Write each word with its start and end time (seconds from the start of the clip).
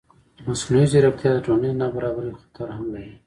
مصنوعي 0.45 0.85
ځیرکتیا 0.91 1.29
د 1.33 1.37
ټولنیز 1.45 1.73
نابرابرۍ 1.81 2.33
خطر 2.41 2.67
هم 2.77 2.85
لري. 2.93 3.13